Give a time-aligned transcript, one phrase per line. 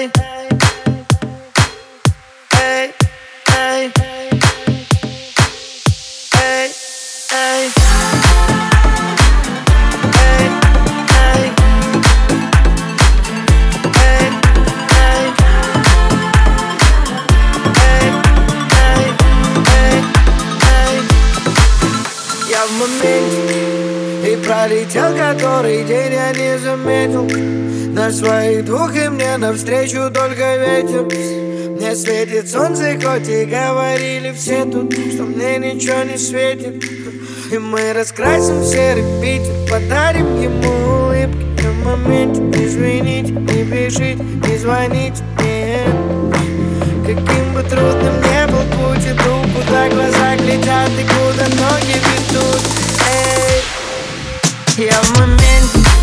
[0.00, 0.08] Я
[22.66, 22.72] в
[24.26, 27.69] и пролетел который день, я не заметил.
[27.92, 31.06] На своих двух и мне навстречу только ветер.
[31.76, 36.84] Мне светит солнце, хоть и говорили все тут Что мне ничего не светит.
[37.50, 41.66] И мы раскрасим серый Питер Подарим ему улыбки.
[41.66, 45.84] В моменте Извините, не пишите, не звоните мне.
[47.04, 52.60] Каким бы трудным не был путь Иду, куда глаза глядят и куда ноги ведут.
[54.78, 55.99] Эй, я в моменте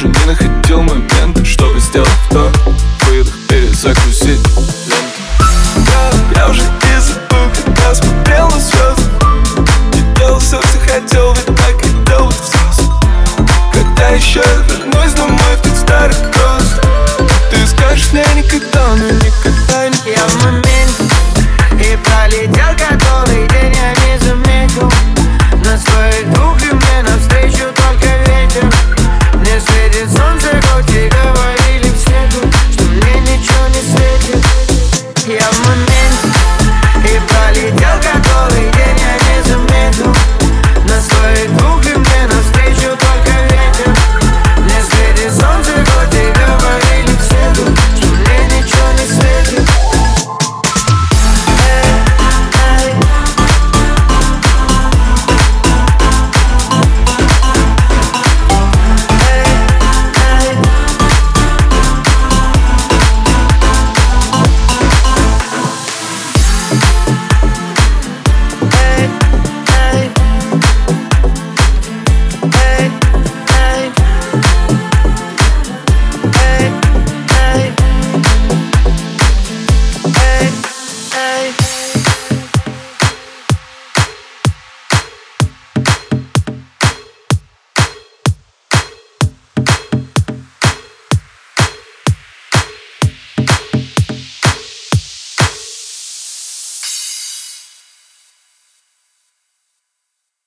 [0.00, 2.50] уже не находил момент, чтобы сделать вдох
[3.06, 4.40] Выдох, перезагрузить
[4.86, 5.20] ленту.
[6.34, 9.10] Я уже из забыл, когда смотрел на звезды.
[9.92, 12.82] Не делал все, что хотел, ведь так и делал все
[13.72, 16.80] Когда еще я вернусь домой в тот старый гост
[17.50, 21.04] Ты скажешь мне никогда, но никогда не Я в моменте,
[21.72, 24.49] и пролетел который день, я не заметил.